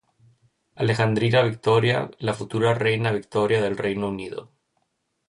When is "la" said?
2.17-2.33